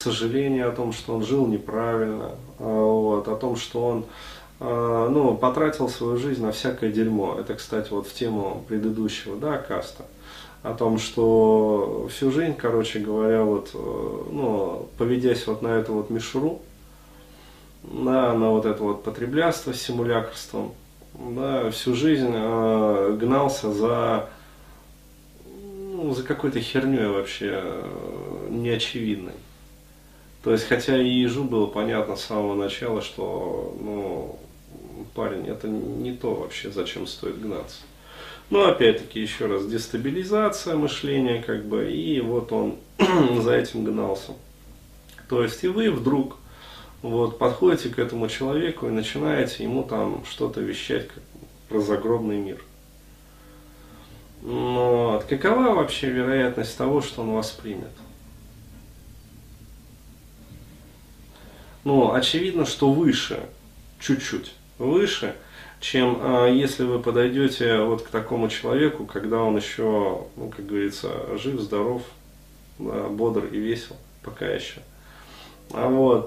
[0.00, 4.04] сожаление о том, что он жил неправильно, а, вот, о том, что он
[4.60, 7.36] а, ну, потратил свою жизнь на всякое дерьмо.
[7.36, 10.04] Это, кстати, вот в тему предыдущего, да, каста.
[10.62, 16.10] О том, что всю жизнь, короче говоря, вот, э, ну, поведясь вот на эту вот
[16.10, 16.62] мишуру,
[17.82, 20.74] на, на вот это вот потреблятство с симулякрством,
[21.14, 24.30] да, всю жизнь э, гнался за,
[25.92, 29.34] ну, за какой-то херней вообще э, неочевидной.
[30.42, 34.38] То есть, хотя и ежу было понятно с самого начала, что, ну,
[35.14, 37.78] парень, это не то вообще, зачем стоит гнаться.
[38.50, 42.76] Но опять-таки, еще раз, дестабилизация мышления, как бы, и вот он
[43.42, 44.32] за этим гнался.
[45.28, 46.36] То есть, и вы вдруг
[47.02, 51.22] вот, подходите к этому человеку и начинаете ему там что-то вещать как,
[51.68, 52.62] про загробный мир.
[54.42, 57.90] Но какова вообще вероятность того, что он вас примет?
[61.88, 63.40] Ну, очевидно, что выше,
[63.98, 65.34] чуть-чуть выше,
[65.80, 71.08] чем э, если вы подойдете вот к такому человеку, когда он еще, ну, как говорится,
[71.38, 72.02] жив, здоров,
[72.78, 74.82] да, бодр и весел, пока еще.
[75.72, 76.26] А вот,